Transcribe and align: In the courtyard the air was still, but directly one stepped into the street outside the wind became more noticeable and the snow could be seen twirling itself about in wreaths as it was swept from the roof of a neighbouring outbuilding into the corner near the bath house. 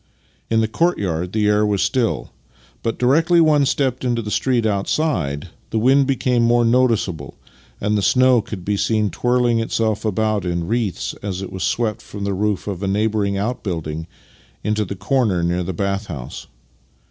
In 0.49 0.61
the 0.61 0.67
courtyard 0.67 1.31
the 1.31 1.45
air 1.47 1.63
was 1.63 1.79
still, 1.83 2.31
but 2.81 2.97
directly 2.97 3.39
one 3.39 3.67
stepped 3.67 4.03
into 4.03 4.23
the 4.23 4.31
street 4.31 4.65
outside 4.65 5.49
the 5.69 5.77
wind 5.77 6.07
became 6.07 6.41
more 6.41 6.65
noticeable 6.65 7.35
and 7.79 7.95
the 7.95 8.01
snow 8.01 8.41
could 8.41 8.65
be 8.65 8.77
seen 8.77 9.11
twirling 9.11 9.59
itself 9.59 10.03
about 10.03 10.43
in 10.43 10.65
wreaths 10.67 11.13
as 11.21 11.43
it 11.43 11.51
was 11.53 11.61
swept 11.61 12.01
from 12.01 12.23
the 12.23 12.33
roof 12.33 12.65
of 12.65 12.81
a 12.81 12.87
neighbouring 12.87 13.37
outbuilding 13.37 14.07
into 14.63 14.85
the 14.85 14.95
corner 14.95 15.43
near 15.43 15.61
the 15.61 15.71
bath 15.71 16.07
house. 16.07 16.47